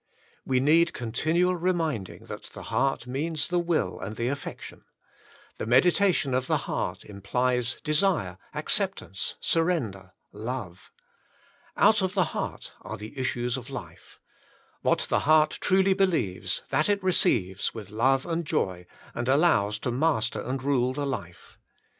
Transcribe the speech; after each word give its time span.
We 0.47 0.59
need 0.59 0.93
continual 0.93 1.55
reminding 1.57 2.25
that 2.25 2.45
the 2.45 2.63
heart 2.63 3.05
means 3.05 3.49
the 3.49 3.59
will 3.59 3.99
and 3.99 4.15
the 4.15 4.29
affection. 4.29 4.83
The 5.59 5.67
meditation 5.67 6.33
of 6.33 6.47
the 6.47 6.65
heart 6.65 7.05
implies 7.05 7.79
desire, 7.83 8.39
acceptance, 8.51 9.35
surrender, 9.39 10.13
love. 10.31 10.91
Out 11.77 12.01
of 12.01 12.15
the 12.15 12.23
heart 12.33 12.71
are 12.81 12.97
the 12.97 13.15
issues 13.15 13.57
of 13.57 13.69
life; 13.69 14.19
what 14.81 15.01
the 15.07 15.19
heart 15.29 15.59
truly 15.61 15.93
believes, 15.93 16.63
that 16.69 16.89
it 16.89 17.03
receives 17.03 17.75
with 17.75 17.91
love 17.91 18.25
and 18.25 18.43
joy, 18.43 18.87
and 19.13 19.29
allows 19.29 19.77
to 19.77 19.91
master 19.91 20.41
and 20.41 20.63
rule 20.63 20.93
the 20.93 21.05
life. 21.05 21.59